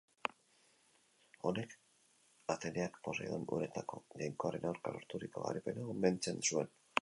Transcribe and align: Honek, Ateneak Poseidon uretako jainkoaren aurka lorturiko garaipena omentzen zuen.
Honek, 1.49 1.75
Ateneak 2.53 2.97
Poseidon 3.09 3.45
uretako 3.59 4.01
jainkoaren 4.23 4.67
aurka 4.71 4.95
lorturiko 4.97 5.45
garaipena 5.49 5.87
omentzen 5.95 6.43
zuen. 6.51 6.75